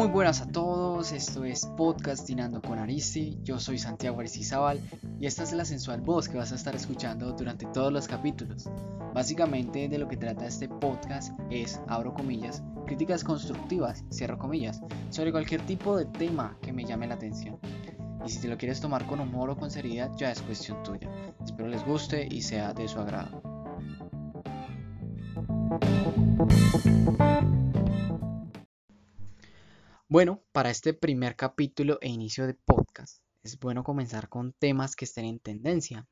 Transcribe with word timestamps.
Muy 0.00 0.08
buenas 0.08 0.40
a 0.40 0.46
todos, 0.46 1.12
esto 1.12 1.44
es 1.44 1.66
Podcastinando 1.76 2.62
con 2.62 2.78
Aristi, 2.78 3.38
yo 3.42 3.60
soy 3.60 3.78
Santiago 3.78 4.18
Aristizábal 4.20 4.80
y 5.20 5.26
esta 5.26 5.42
es 5.42 5.52
la 5.52 5.66
sensual 5.66 6.00
voz 6.00 6.26
que 6.26 6.38
vas 6.38 6.52
a 6.52 6.54
estar 6.54 6.74
escuchando 6.74 7.32
durante 7.32 7.66
todos 7.66 7.92
los 7.92 8.08
capítulos. 8.08 8.70
Básicamente 9.12 9.90
de 9.90 9.98
lo 9.98 10.08
que 10.08 10.16
trata 10.16 10.46
este 10.46 10.70
podcast 10.70 11.38
es, 11.50 11.82
abro 11.86 12.14
comillas, 12.14 12.62
críticas 12.86 13.22
constructivas, 13.22 14.02
cierro 14.10 14.38
comillas, 14.38 14.80
sobre 15.10 15.32
cualquier 15.32 15.60
tipo 15.66 15.98
de 15.98 16.06
tema 16.06 16.56
que 16.62 16.72
me 16.72 16.86
llame 16.86 17.06
la 17.06 17.16
atención. 17.16 17.58
Y 18.24 18.30
si 18.30 18.40
te 18.40 18.48
lo 18.48 18.56
quieres 18.56 18.80
tomar 18.80 19.06
con 19.06 19.20
humor 19.20 19.50
o 19.50 19.56
con 19.58 19.70
seriedad, 19.70 20.10
ya 20.16 20.30
es 20.30 20.40
cuestión 20.40 20.82
tuya. 20.82 21.10
Espero 21.44 21.68
les 21.68 21.84
guste 21.84 22.26
y 22.26 22.40
sea 22.40 22.72
de 22.72 22.88
su 22.88 22.98
agrado. 23.00 23.42
Bueno, 30.10 30.42
para 30.50 30.70
este 30.70 30.92
primer 30.92 31.36
capítulo 31.36 32.00
e 32.00 32.08
inicio 32.08 32.44
de 32.44 32.54
podcast, 32.54 33.22
es 33.44 33.60
bueno 33.60 33.84
comenzar 33.84 34.28
con 34.28 34.52
temas 34.52 34.96
que 34.96 35.04
estén 35.04 35.24
en 35.24 35.38
tendencia. 35.38 36.04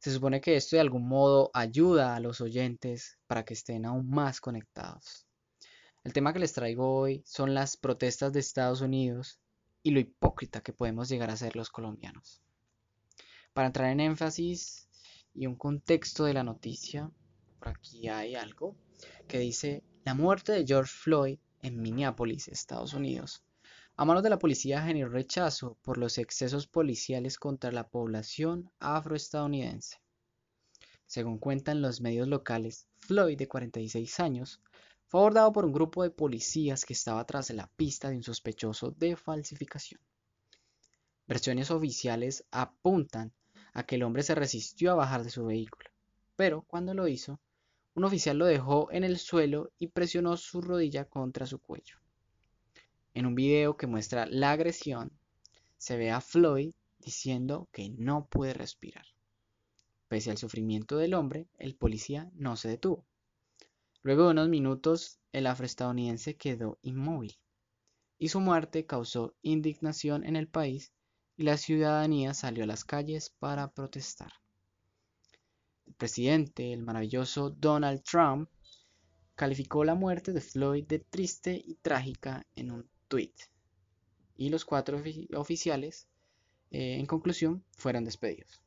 Se 0.00 0.12
supone 0.12 0.42
que 0.42 0.54
esto 0.54 0.76
de 0.76 0.80
algún 0.80 1.08
modo 1.08 1.50
ayuda 1.54 2.14
a 2.14 2.20
los 2.20 2.42
oyentes 2.42 3.18
para 3.26 3.42
que 3.42 3.54
estén 3.54 3.86
aún 3.86 4.10
más 4.10 4.38
conectados. 4.38 5.26
El 6.02 6.12
tema 6.12 6.34
que 6.34 6.40
les 6.40 6.52
traigo 6.52 6.94
hoy 6.94 7.22
son 7.24 7.54
las 7.54 7.78
protestas 7.78 8.34
de 8.34 8.40
Estados 8.40 8.82
Unidos 8.82 9.40
y 9.82 9.92
lo 9.92 10.00
hipócrita 10.00 10.60
que 10.60 10.74
podemos 10.74 11.08
llegar 11.08 11.30
a 11.30 11.38
ser 11.38 11.56
los 11.56 11.70
colombianos. 11.70 12.42
Para 13.54 13.68
entrar 13.68 13.92
en 13.92 14.00
énfasis 14.00 14.90
y 15.32 15.46
un 15.46 15.56
contexto 15.56 16.24
de 16.24 16.34
la 16.34 16.44
noticia, 16.44 17.10
por 17.60 17.68
aquí 17.68 18.08
hay 18.08 18.34
algo 18.34 18.76
que 19.26 19.38
dice 19.38 19.82
la 20.04 20.12
muerte 20.12 20.52
de 20.52 20.66
George 20.66 20.92
Floyd 20.94 21.38
en 21.64 21.80
Minneapolis, 21.80 22.48
Estados 22.48 22.92
Unidos. 22.92 23.42
A 23.96 24.04
manos 24.04 24.22
de 24.22 24.28
la 24.28 24.38
policía 24.38 24.82
generó 24.82 25.08
rechazo 25.08 25.78
por 25.82 25.96
los 25.96 26.18
excesos 26.18 26.66
policiales 26.66 27.38
contra 27.38 27.72
la 27.72 27.88
población 27.88 28.70
afroestadounidense. 28.80 29.98
Según 31.06 31.38
cuentan 31.38 31.80
los 31.80 32.02
medios 32.02 32.28
locales, 32.28 32.86
Floyd, 32.98 33.38
de 33.38 33.48
46 33.48 34.20
años, 34.20 34.60
fue 35.06 35.20
abordado 35.20 35.52
por 35.52 35.64
un 35.64 35.72
grupo 35.72 36.02
de 36.02 36.10
policías 36.10 36.84
que 36.84 36.92
estaba 36.92 37.24
tras 37.24 37.48
la 37.50 37.66
pista 37.76 38.10
de 38.10 38.16
un 38.16 38.22
sospechoso 38.22 38.90
de 38.90 39.16
falsificación. 39.16 40.00
Versiones 41.26 41.70
oficiales 41.70 42.44
apuntan 42.50 43.32
a 43.72 43.84
que 43.84 43.94
el 43.94 44.02
hombre 44.02 44.22
se 44.22 44.34
resistió 44.34 44.92
a 44.92 44.96
bajar 44.96 45.24
de 45.24 45.30
su 45.30 45.46
vehículo, 45.46 45.88
pero 46.36 46.62
cuando 46.62 46.92
lo 46.92 47.08
hizo, 47.08 47.40
un 47.94 48.02
oficial 48.04 48.38
lo 48.38 48.46
dejó 48.46 48.90
en 48.90 49.04
el 49.04 49.18
suelo 49.18 49.70
y 49.78 49.86
presionó 49.86 50.36
su 50.36 50.60
rodilla 50.60 51.04
contra 51.04 51.46
su 51.46 51.60
cuello. 51.60 51.96
En 53.14 53.26
un 53.26 53.36
video 53.36 53.76
que 53.76 53.86
muestra 53.86 54.26
la 54.26 54.50
agresión, 54.50 55.12
se 55.78 55.96
ve 55.96 56.10
a 56.10 56.20
Floyd 56.20 56.72
diciendo 56.98 57.68
que 57.70 57.90
no 57.90 58.26
puede 58.26 58.52
respirar. 58.52 59.06
Pese 60.08 60.32
al 60.32 60.38
sufrimiento 60.38 60.96
del 60.96 61.14
hombre, 61.14 61.46
el 61.56 61.76
policía 61.76 62.30
no 62.34 62.56
se 62.56 62.68
detuvo. 62.68 63.06
Luego 64.02 64.24
de 64.24 64.30
unos 64.32 64.48
minutos, 64.48 65.20
el 65.32 65.46
afroestadounidense 65.46 66.36
quedó 66.36 66.78
inmóvil 66.82 67.38
y 68.18 68.28
su 68.28 68.40
muerte 68.40 68.86
causó 68.86 69.34
indignación 69.42 70.24
en 70.24 70.34
el 70.34 70.48
país 70.48 70.92
y 71.36 71.44
la 71.44 71.56
ciudadanía 71.56 72.34
salió 72.34 72.64
a 72.64 72.66
las 72.66 72.84
calles 72.84 73.30
para 73.38 73.72
protestar 73.72 74.32
presidente, 75.94 76.72
el 76.72 76.82
maravilloso 76.82 77.50
Donald 77.50 78.02
Trump, 78.02 78.48
calificó 79.34 79.84
la 79.84 79.94
muerte 79.94 80.32
de 80.32 80.40
Floyd 80.40 80.84
de 80.86 81.00
triste 81.00 81.60
y 81.64 81.74
trágica 81.74 82.46
en 82.54 82.70
un 82.70 82.88
tweet. 83.08 83.34
Y 84.36 84.48
los 84.48 84.64
cuatro 84.64 85.00
oficiales, 85.36 86.08
eh, 86.70 86.96
en 86.98 87.06
conclusión, 87.06 87.64
fueron 87.76 88.04
despedidos. 88.04 88.62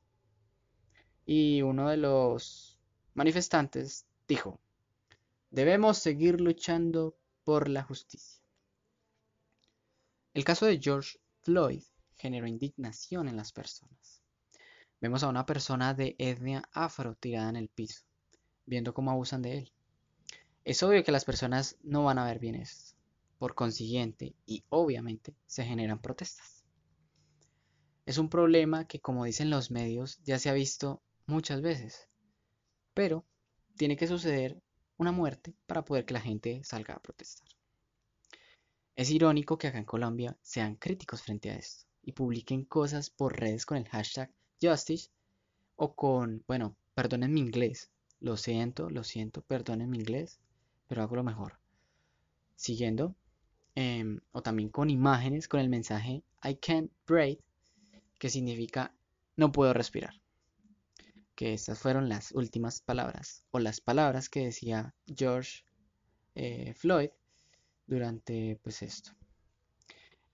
Y 1.25 1.61
uno 1.61 1.89
de 1.89 1.97
los 1.97 2.79
manifestantes 3.13 4.05
dijo, 4.27 4.59
debemos 5.51 5.97
seguir 5.97 6.39
luchando 6.39 7.17
por 7.43 7.67
la 7.67 7.83
justicia. 7.83 8.41
El 10.33 10.43
caso 10.43 10.65
de 10.65 10.79
George 10.79 11.17
Floyd 11.41 11.83
generó 12.15 12.47
indignación 12.47 13.27
en 13.27 13.37
las 13.37 13.51
personas. 13.51 14.16
Vemos 14.99 15.21
a 15.21 15.29
una 15.29 15.45
persona 15.45 15.93
de 15.93 16.15
etnia 16.17 16.67
afro 16.73 17.15
tirada 17.15 17.49
en 17.49 17.55
el 17.55 17.69
piso, 17.69 18.01
viendo 18.65 18.93
cómo 18.93 19.11
abusan 19.11 19.43
de 19.43 19.59
él. 19.59 19.73
Es 20.65 20.81
obvio 20.81 21.03
que 21.03 21.11
las 21.11 21.23
personas 21.23 21.77
no 21.83 22.03
van 22.03 22.17
a 22.17 22.25
ver 22.25 22.39
bien 22.39 22.55
esto. 22.55 22.97
Por 23.37 23.53
consiguiente, 23.53 24.35
y 24.47 24.63
obviamente, 24.69 25.35
se 25.45 25.63
generan 25.63 26.01
protestas. 26.01 26.63
Es 28.07 28.17
un 28.17 28.29
problema 28.29 28.87
que, 28.87 28.99
como 28.99 29.25
dicen 29.25 29.51
los 29.51 29.69
medios, 29.69 30.19
ya 30.23 30.39
se 30.39 30.49
ha 30.49 30.53
visto 30.53 31.03
muchas 31.27 31.61
veces. 31.61 32.09
Pero 32.95 33.23
tiene 33.75 33.97
que 33.97 34.07
suceder 34.07 34.59
una 34.97 35.11
muerte 35.11 35.53
para 35.67 35.85
poder 35.85 36.05
que 36.05 36.15
la 36.15 36.21
gente 36.21 36.63
salga 36.63 36.95
a 36.95 37.01
protestar. 37.01 37.47
Es 38.95 39.11
irónico 39.11 39.59
que 39.59 39.67
acá 39.67 39.77
en 39.77 39.85
Colombia 39.85 40.35
sean 40.41 40.75
críticos 40.75 41.21
frente 41.21 41.51
a 41.51 41.55
esto 41.55 41.85
y 42.01 42.13
publiquen 42.13 42.65
cosas 42.65 43.11
por 43.11 43.39
redes 43.39 43.67
con 43.67 43.77
el 43.77 43.87
hashtag 43.87 44.33
Justice 44.61 45.09
o 45.75 45.93
con, 45.95 46.43
bueno, 46.47 46.75
perdonen 46.93 47.33
mi 47.33 47.41
inglés, 47.41 47.91
lo 48.19 48.37
siento, 48.37 48.89
lo 48.89 49.03
siento, 49.03 49.41
perdonen 49.41 49.89
mi 49.89 49.97
inglés, 49.97 50.39
pero 50.87 51.03
hago 51.03 51.15
lo 51.15 51.23
mejor. 51.23 51.59
Siguiendo, 52.55 53.15
em, 53.75 54.19
o 54.31 54.41
también 54.41 54.69
con 54.69 54.89
imágenes 54.89 55.47
con 55.47 55.59
el 55.59 55.69
mensaje 55.69 56.23
I 56.43 56.55
can't 56.55 56.91
breathe, 57.05 57.43
que 58.17 58.29
significa 58.29 58.93
no 59.35 59.51
puedo 59.51 59.73
respirar. 59.73 60.19
Que 61.35 61.53
estas 61.53 61.77
fueron 61.77 62.09
las 62.09 62.31
últimas 62.31 62.81
palabras, 62.81 63.43
o 63.51 63.59
las 63.59 63.79
palabras 63.79 64.29
que 64.29 64.45
decía 64.45 64.95
George 65.15 65.63
eh, 66.33 66.73
Floyd 66.73 67.09
durante 67.85 68.59
pues 68.63 68.81
esto. 68.81 69.11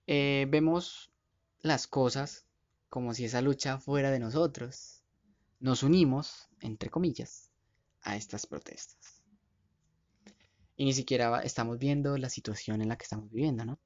Eh, 0.06 0.46
vemos 0.48 1.10
las 1.60 1.86
cosas 1.86 2.46
como 2.94 3.12
si 3.12 3.24
esa 3.24 3.42
lucha 3.42 3.80
fuera 3.80 4.12
de 4.12 4.20
nosotros. 4.20 5.02
Nos 5.58 5.82
unimos, 5.82 6.48
entre 6.60 6.90
comillas, 6.90 7.50
a 8.02 8.14
estas 8.14 8.46
protestas. 8.46 9.20
Y 10.76 10.84
ni 10.84 10.92
siquiera 10.92 11.40
estamos 11.40 11.76
viendo 11.78 12.16
la 12.18 12.28
situación 12.28 12.82
en 12.82 12.88
la 12.88 12.96
que 12.96 13.02
estamos 13.02 13.32
viviendo, 13.32 13.64
¿no? 13.64 13.80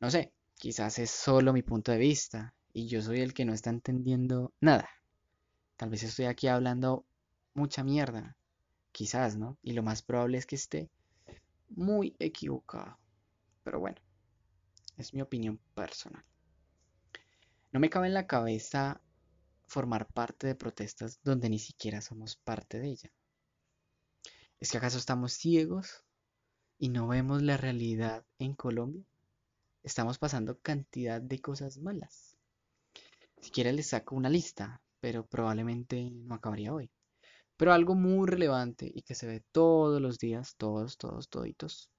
No 0.00 0.10
sé, 0.10 0.32
quizás 0.54 0.98
es 0.98 1.10
solo 1.10 1.52
mi 1.52 1.60
punto 1.60 1.92
de 1.92 1.98
vista 1.98 2.54
y 2.72 2.86
yo 2.86 3.02
soy 3.02 3.20
el 3.20 3.34
que 3.34 3.44
no 3.44 3.52
está 3.52 3.68
entendiendo 3.68 4.54
nada. 4.62 4.88
Tal 5.76 5.90
vez 5.90 6.04
estoy 6.04 6.24
aquí 6.24 6.48
hablando 6.48 7.04
mucha 7.52 7.84
mierda, 7.84 8.34
quizás, 8.92 9.36
¿no? 9.36 9.58
Y 9.62 9.74
lo 9.74 9.82
más 9.82 10.00
probable 10.00 10.38
es 10.38 10.46
que 10.46 10.56
esté 10.56 10.88
muy 11.68 12.16
equivocado. 12.18 12.96
Pero 13.62 13.78
bueno, 13.78 14.00
es 14.96 15.12
mi 15.12 15.20
opinión 15.20 15.60
personal. 15.74 16.24
No 17.74 17.80
me 17.80 17.90
cabe 17.90 18.06
en 18.06 18.14
la 18.14 18.28
cabeza 18.28 19.02
formar 19.66 20.06
parte 20.06 20.46
de 20.46 20.54
protestas 20.54 21.18
donde 21.24 21.50
ni 21.50 21.58
siquiera 21.58 22.00
somos 22.00 22.36
parte 22.36 22.78
de 22.78 22.88
ella. 22.88 23.12
¿Es 24.60 24.70
que 24.70 24.78
acaso 24.78 24.96
estamos 24.96 25.32
ciegos 25.32 26.04
y 26.78 26.90
no 26.90 27.08
vemos 27.08 27.42
la 27.42 27.56
realidad 27.56 28.24
en 28.38 28.54
Colombia? 28.54 29.04
Estamos 29.82 30.18
pasando 30.18 30.60
cantidad 30.60 31.20
de 31.20 31.40
cosas 31.40 31.78
malas. 31.78 32.36
Si 33.40 33.50
quiere 33.50 33.72
les 33.72 33.88
saco 33.88 34.14
una 34.14 34.30
lista, 34.30 34.80
pero 35.00 35.26
probablemente 35.26 36.12
no 36.12 36.36
acabaría 36.36 36.72
hoy. 36.72 36.92
Pero 37.56 37.72
algo 37.72 37.96
muy 37.96 38.28
relevante 38.28 38.88
y 38.94 39.02
que 39.02 39.16
se 39.16 39.26
ve 39.26 39.42
todos 39.50 40.00
los 40.00 40.20
días, 40.20 40.54
todos, 40.58 40.96
todos, 40.96 41.28
toditos. 41.28 41.90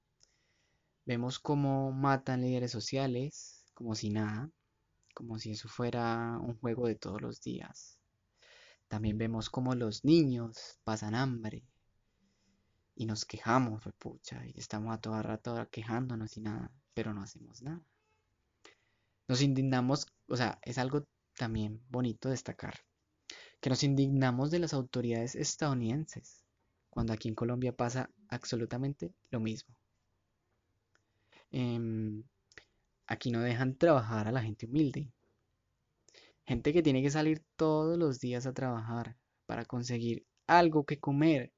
Vemos 1.05 1.37
cómo 1.37 1.91
matan 1.91 2.43
líderes 2.43 2.71
sociales, 2.71 3.65
como 3.73 3.93
si 3.93 4.09
nada 4.09 4.49
como 5.15 5.39
si 5.39 5.53
eso 5.53 5.67
fuera 5.67 6.37
un 6.39 6.59
juego 6.59 6.87
de 6.87 6.95
todos 6.95 7.21
los 7.21 7.41
días. 7.41 7.97
También 8.87 9.17
vemos 9.17 9.49
como 9.49 9.73
los 9.73 10.05
niños 10.05 10.77
pasan 10.83 11.15
hambre 11.15 11.63
y 12.95 13.05
nos 13.07 13.25
quejamos, 13.25 13.83
pucha, 13.97 14.45
y 14.45 14.59
estamos 14.59 14.93
a 14.93 14.99
todo 15.01 15.19
rato 15.23 15.67
quejándonos 15.71 16.37
y 16.37 16.41
nada, 16.41 16.71
pero 16.93 17.13
no 17.13 17.23
hacemos 17.23 17.63
nada. 17.63 17.81
Nos 19.27 19.41
indignamos, 19.41 20.05
o 20.27 20.35
sea, 20.35 20.59
es 20.61 20.77
algo 20.77 21.07
también 21.35 21.81
bonito 21.89 22.29
destacar, 22.29 22.75
que 23.59 23.69
nos 23.69 23.83
indignamos 23.83 24.51
de 24.51 24.59
las 24.59 24.73
autoridades 24.73 25.35
estadounidenses, 25.35 26.45
cuando 26.89 27.13
aquí 27.13 27.27
en 27.29 27.35
Colombia 27.35 27.75
pasa 27.75 28.11
absolutamente 28.29 29.13
lo 29.31 29.39
mismo. 29.39 29.75
Em, 31.51 32.23
Aquí 33.07 33.31
no 33.31 33.41
dejan 33.41 33.75
trabajar 33.75 34.27
a 34.27 34.31
la 34.31 34.41
gente 34.41 34.65
humilde. 34.65 35.11
Gente 36.45 36.73
que 36.73 36.83
tiene 36.83 37.01
que 37.01 37.11
salir 37.11 37.43
todos 37.55 37.97
los 37.97 38.19
días 38.19 38.45
a 38.45 38.53
trabajar 38.53 39.15
para 39.45 39.65
conseguir 39.65 40.25
algo 40.47 40.85
que 40.85 40.99
comer. 40.99 41.51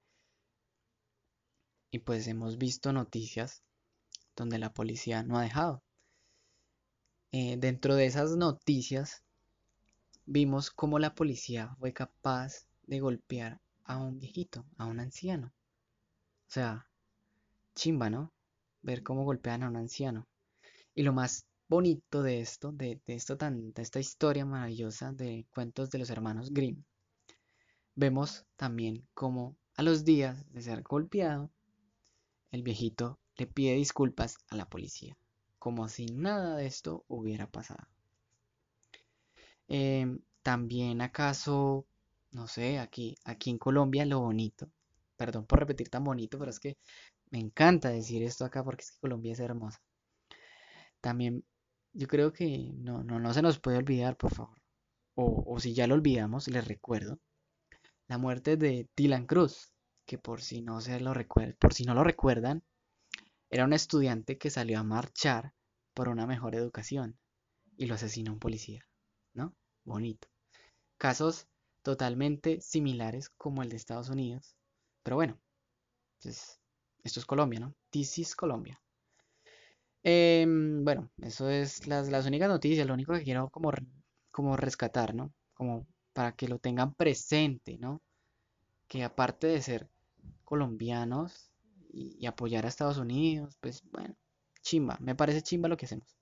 Y 1.92 2.00
pues 2.00 2.28
hemos 2.28 2.58
visto 2.58 2.92
noticias 2.94 3.64
donde 4.36 4.60
la 4.60 4.74
policía 4.74 5.24
no 5.24 5.38
ha 5.38 5.44
dejado. 5.44 5.84
Eh, 7.32 7.58
dentro 7.58 7.96
de 7.96 8.06
esas 8.06 8.36
noticias 8.36 9.24
vimos 10.26 10.72
cómo 10.72 11.00
la 11.00 11.16
policía 11.16 11.76
fue 11.80 11.94
capaz 11.94 12.68
de 12.86 13.00
golpear 13.00 13.60
a 13.84 13.98
un 13.98 14.20
viejito, 14.20 14.66
a 14.78 14.86
un 14.86 15.00
anciano. 15.00 15.54
O 16.48 16.52
sea, 16.52 16.88
chimba, 17.76 18.10
¿no? 18.10 18.32
Ver 18.82 19.04
cómo 19.04 19.24
golpean 19.24 19.64
a 19.64 19.70
un 19.70 19.76
anciano. 19.76 20.28
Y 20.98 21.04
lo 21.04 21.14
más 21.14 21.46
bonito 21.70 22.24
de 22.24 22.42
esto, 22.42 22.72
de, 22.72 23.00
esto 23.06 23.38
tan, 23.38 23.72
esta 23.76 24.00
historia 24.00 24.48
maravillosa 24.48 25.12
de 25.12 25.46
cuentos 25.54 25.92
de 25.92 26.00
los 26.00 26.10
hermanos 26.10 26.52
Grimm, 26.52 26.84
vemos 27.94 28.48
también 28.56 29.08
cómo 29.14 29.56
a 29.76 29.84
los 29.84 30.06
días 30.06 30.52
de 30.52 30.64
ser 30.64 30.82
golpeado, 30.82 31.52
el 32.50 32.64
viejito 32.64 33.20
le 33.36 33.46
pide 33.46 33.76
disculpas 33.76 34.38
a 34.50 34.56
la 34.56 34.68
policía, 34.68 35.16
como 35.60 35.88
si 35.88 36.08
nada 36.08 36.56
de 36.56 36.66
esto 36.66 37.06
hubiera 37.08 37.46
pasado. 37.46 37.88
Em, 39.68 40.20
también 40.42 41.02
acaso, 41.02 41.86
no 42.32 42.48
sé, 42.48 42.80
aquí, 42.80 43.16
aquí 43.24 43.52
en 43.52 43.60
Colombia 43.60 44.04
lo 44.08 44.22
bonito, 44.22 44.68
perdón 45.16 45.46
por 45.46 45.60
repetir 45.60 45.90
tan 45.90 46.04
bonito, 46.04 46.40
pero 46.40 46.50
es 46.50 46.60
que 46.60 46.76
me 47.30 47.38
encanta 47.38 47.90
decir 47.90 48.24
esto 48.24 48.46
acá 48.46 48.64
porque 48.64 48.82
es 48.82 48.94
que 48.94 49.00
Colombia 49.00 49.34
es 49.34 49.40
hermosa. 49.40 49.80
También 51.08 51.46
yo 51.94 52.06
creo 52.06 52.34
que 52.34 52.74
no, 52.80 53.02
no, 53.02 53.18
no 53.18 53.34
se 53.34 53.42
nos 53.42 53.60
puede 53.60 53.78
olvidar, 53.78 54.18
por 54.18 54.36
favor. 54.36 54.62
O, 55.16 55.46
o 55.48 55.58
si 55.58 55.74
ya 55.74 55.88
lo 55.88 55.96
olvidamos, 55.96 56.50
les 56.50 56.68
recuerdo 56.68 57.18
la 58.10 58.18
muerte 58.18 58.58
de 58.58 58.90
Dylan 58.94 59.26
Cruz, 59.26 59.72
que 60.06 60.18
por 60.18 60.42
si 60.42 60.62
no 60.62 60.82
se 60.82 61.00
lo 61.00 61.14
por 61.62 61.74
si 61.74 61.86
no 61.86 61.94
lo 61.94 62.04
recuerdan, 62.04 62.62
era 63.50 63.64
un 63.64 63.72
estudiante 63.72 64.38
que 64.38 64.50
salió 64.50 64.80
a 64.80 64.84
marchar 64.84 65.54
por 65.94 66.10
una 66.10 66.28
mejor 66.28 66.56
educación 66.56 67.18
y 67.78 67.86
lo 67.86 67.96
asesinó 67.96 68.34
un 68.34 68.40
policía, 68.40 68.86
¿no? 69.34 69.56
Bonito. 69.86 70.28
Casos 70.98 71.48
totalmente 71.84 72.60
similares 72.60 73.30
como 73.30 73.64
el 73.64 73.70
de 73.70 73.78
Estados 73.78 74.10
Unidos, 74.10 74.58
pero 75.04 75.16
bueno, 75.16 75.40
pues 76.22 76.60
esto 77.06 77.22
es 77.22 77.26
Colombia, 77.26 77.62
¿no? 77.62 77.74
This 77.92 78.18
is 78.18 78.36
Colombia. 78.36 78.82
Em, 80.04 80.84
bueno, 80.84 81.12
eso 81.22 81.50
es 81.50 81.88
las, 81.88 82.10
las, 82.10 82.26
únicas 82.26 82.50
noticias, 82.50 82.88
lo 82.88 82.94
único 82.94 83.14
que 83.14 83.24
quiero 83.24 83.50
como, 83.50 83.72
como 84.32 84.56
rescatar, 84.58 85.14
¿no? 85.16 85.34
Como 85.54 85.88
para 86.14 86.34
que 86.34 86.48
lo 86.48 86.60
tengan 86.60 86.94
presente, 86.94 87.78
¿no? 87.78 88.02
Que 88.88 89.04
aparte 89.04 89.48
de 89.48 89.62
ser 89.62 89.90
colombianos 90.44 91.52
y, 91.92 92.26
apoyar 92.26 92.66
a 92.66 92.70
Estados 92.70 92.98
Unidos, 92.98 93.58
pues 93.60 93.84
bueno, 93.92 94.16
chimba, 94.62 94.98
me 95.00 95.16
parece 95.16 95.42
chimba 95.42 95.70
lo 95.70 95.78
que 95.78 95.86
hacemos. 95.86 96.16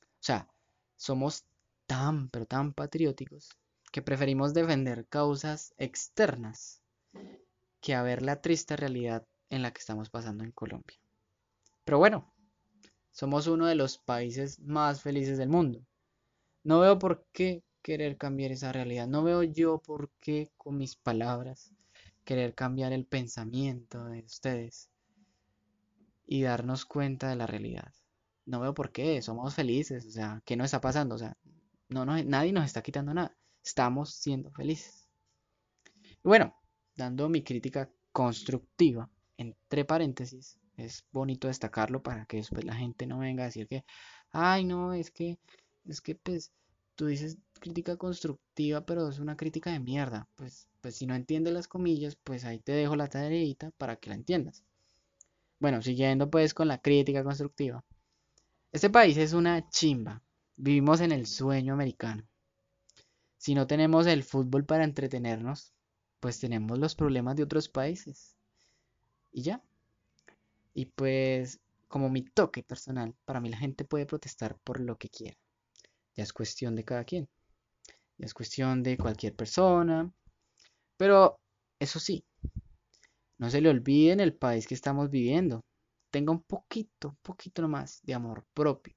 O 0.00 0.22
sea, 0.22 0.48
somos 0.96 1.44
tan, 1.86 2.28
pero 2.28 2.46
tan 2.46 2.72
patrióticos 2.72 3.50
que 3.92 4.02
preferimos 4.02 4.54
defender 4.54 5.06
causas 5.08 5.74
externas 5.78 6.82
que 7.80 7.94
a 7.94 8.02
ver 8.02 8.22
la 8.22 8.40
triste 8.40 8.76
realidad 8.76 9.26
en 9.50 9.62
la 9.62 9.72
que 9.72 9.80
estamos 9.80 10.10
pasando 10.10 10.44
en 10.44 10.52
Colombia. 10.52 10.98
Pero 11.84 11.98
bueno, 11.98 12.32
somos 13.18 13.48
uno 13.48 13.66
de 13.66 13.74
los 13.74 13.98
países 13.98 14.60
más 14.60 15.02
felices 15.02 15.38
del 15.38 15.48
mundo. 15.48 15.84
No 16.62 16.78
veo 16.78 17.00
por 17.00 17.26
qué 17.32 17.64
querer 17.82 18.16
cambiar 18.16 18.52
esa 18.52 18.70
realidad. 18.70 19.08
No 19.08 19.24
veo 19.24 19.42
yo 19.42 19.82
por 19.82 20.12
qué 20.20 20.52
con 20.56 20.78
mis 20.78 20.94
palabras 20.94 21.72
querer 22.24 22.54
cambiar 22.54 22.92
el 22.92 23.06
pensamiento 23.06 24.04
de 24.04 24.20
ustedes 24.20 24.88
y 26.28 26.42
darnos 26.42 26.84
cuenta 26.84 27.28
de 27.28 27.34
la 27.34 27.48
realidad. 27.48 27.92
No 28.46 28.60
veo 28.60 28.72
por 28.72 28.92
qué, 28.92 29.20
somos 29.20 29.52
felices, 29.52 30.06
o 30.06 30.10
sea, 30.12 30.40
¿qué 30.44 30.56
nos 30.56 30.66
está 30.66 30.80
pasando? 30.80 31.16
O 31.16 31.18
sea, 31.18 31.36
no, 31.88 32.04
nadie 32.06 32.52
nos 32.52 32.66
está 32.66 32.82
quitando 32.82 33.12
nada, 33.14 33.36
estamos 33.64 34.14
siendo 34.14 34.52
felices. 34.52 35.08
Y 36.04 36.28
bueno, 36.28 36.54
dando 36.94 37.28
mi 37.28 37.42
crítica 37.42 37.90
constructiva, 38.12 39.10
entre 39.36 39.84
paréntesis, 39.84 40.60
es 40.78 41.04
bonito 41.12 41.48
destacarlo 41.48 42.02
para 42.02 42.24
que 42.26 42.38
después 42.38 42.64
la 42.64 42.74
gente 42.74 43.06
no 43.06 43.18
venga 43.18 43.42
a 43.42 43.46
decir 43.46 43.66
que, 43.68 43.84
ay, 44.30 44.64
no, 44.64 44.92
es 44.92 45.10
que, 45.10 45.38
es 45.84 46.00
que, 46.00 46.14
pues, 46.14 46.52
tú 46.94 47.06
dices 47.06 47.38
crítica 47.60 47.96
constructiva, 47.96 48.84
pero 48.86 49.08
es 49.08 49.18
una 49.18 49.36
crítica 49.36 49.70
de 49.72 49.80
mierda. 49.80 50.28
Pues, 50.36 50.68
pues 50.80 50.96
si 50.96 51.06
no 51.06 51.14
entiendes 51.14 51.52
las 51.52 51.68
comillas, 51.68 52.16
pues 52.16 52.44
ahí 52.44 52.60
te 52.60 52.72
dejo 52.72 52.96
la 52.96 53.08
tareita 53.08 53.70
para 53.72 53.96
que 53.96 54.10
la 54.10 54.16
entiendas. 54.16 54.64
Bueno, 55.60 55.82
siguiendo 55.82 56.30
pues 56.30 56.54
con 56.54 56.68
la 56.68 56.78
crítica 56.78 57.24
constructiva. 57.24 57.84
Este 58.72 58.90
país 58.90 59.16
es 59.16 59.32
una 59.32 59.68
chimba. 59.70 60.22
Vivimos 60.56 61.00
en 61.00 61.12
el 61.12 61.26
sueño 61.26 61.74
americano. 61.74 62.26
Si 63.36 63.54
no 63.54 63.66
tenemos 63.66 64.06
el 64.06 64.24
fútbol 64.24 64.64
para 64.64 64.84
entretenernos, 64.84 65.72
pues 66.20 66.40
tenemos 66.40 66.78
los 66.78 66.94
problemas 66.94 67.36
de 67.36 67.44
otros 67.44 67.68
países. 67.68 68.36
Y 69.32 69.42
ya. 69.42 69.62
Y 70.78 70.86
pues, 70.86 71.58
como 71.88 72.08
mi 72.08 72.22
toque 72.22 72.62
personal, 72.62 73.12
para 73.24 73.40
mí 73.40 73.48
la 73.48 73.56
gente 73.56 73.84
puede 73.84 74.06
protestar 74.06 74.56
por 74.62 74.78
lo 74.78 74.96
que 74.96 75.08
quiera. 75.08 75.36
Ya 76.14 76.22
es 76.22 76.32
cuestión 76.32 76.76
de 76.76 76.84
cada 76.84 77.02
quien. 77.02 77.28
Ya 78.16 78.26
es 78.26 78.32
cuestión 78.32 78.84
de 78.84 78.96
cualquier 78.96 79.34
persona. 79.34 80.08
Pero, 80.96 81.40
eso 81.80 81.98
sí, 81.98 82.24
no 83.38 83.50
se 83.50 83.60
le 83.60 83.70
olvide 83.70 84.22
el 84.22 84.36
país 84.36 84.68
que 84.68 84.74
estamos 84.74 85.10
viviendo. 85.10 85.64
Tenga 86.12 86.30
un 86.30 86.44
poquito, 86.44 87.08
un 87.08 87.18
poquito 87.22 87.66
más 87.66 88.00
de 88.04 88.14
amor 88.14 88.46
propio. 88.54 88.94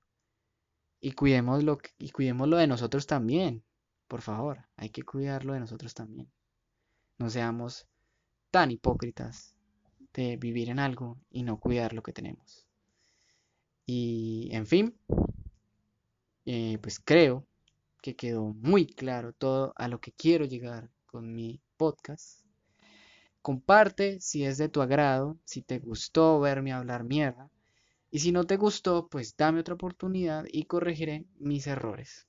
Y 1.00 1.14
cuidémoslo, 1.14 1.80
y 1.98 2.12
cuidémoslo 2.12 2.58
de 2.58 2.68
nosotros 2.68 3.08
también. 3.08 3.64
Por 4.08 4.22
favor, 4.22 4.68
hay 4.76 4.92
que 4.92 5.02
cuidarlo 5.02 5.54
de 5.54 5.62
nosotros 5.62 5.96
también. 5.96 6.32
No 7.18 7.28
seamos 7.32 7.88
tan 8.52 8.70
hipócritas 8.70 9.56
de 10.14 10.38
vivir 10.38 10.70
en 10.70 10.80
algo 10.80 11.18
y 11.30 11.44
no 11.44 11.60
cuidar 11.60 11.94
lo 11.94 12.04
que 12.04 12.14
tenemos. 12.14 12.66
Y 13.86 14.50
en 14.52 14.66
fin, 14.66 14.96
eh, 16.46 16.78
pues 16.82 17.00
creo 17.00 17.46
que 18.02 18.16
quedó 18.16 18.54
muy 18.54 18.86
claro 18.86 19.34
todo 19.34 19.74
a 19.76 19.88
lo 19.88 20.00
que 20.00 20.12
quiero 20.12 20.46
llegar 20.46 20.90
con 21.06 21.34
mi 21.34 21.62
podcast. 21.78 22.44
Comparte 23.42 24.20
si 24.22 24.46
es 24.46 24.58
de 24.58 24.70
tu 24.70 24.82
agrado, 24.82 25.38
si 25.46 25.62
te 25.62 25.80
gustó 25.80 26.40
verme 26.40 26.74
hablar 26.74 27.04
mierda. 27.04 27.50
Y 28.12 28.20
si 28.20 28.32
no 28.32 28.44
te 28.46 28.58
gustó, 28.58 29.08
pues 29.08 29.36
dame 29.38 29.62
otra 29.62 29.76
oportunidad 29.76 30.46
y 30.52 30.66
corregiré 30.66 31.26
mis 31.40 31.66
errores. 31.68 32.28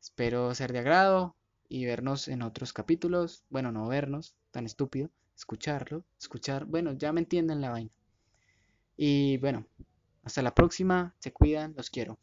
Espero 0.00 0.54
ser 0.54 0.72
de 0.72 0.80
agrado 0.80 1.36
y 1.68 1.86
vernos 1.86 2.28
en 2.28 2.42
otros 2.42 2.72
capítulos. 2.72 3.44
Bueno, 3.48 3.72
no 3.72 3.88
vernos, 3.88 4.34
tan 4.50 4.66
estúpido 4.66 5.10
escucharlo, 5.42 6.04
escuchar, 6.20 6.66
bueno, 6.66 6.92
ya 6.92 7.12
me 7.12 7.20
entienden 7.20 7.60
la 7.60 7.70
vaina. 7.70 7.90
Y 8.96 9.38
bueno, 9.38 9.66
hasta 10.22 10.40
la 10.40 10.54
próxima, 10.54 11.16
se 11.18 11.32
cuidan, 11.32 11.74
los 11.76 11.90
quiero. 11.90 12.16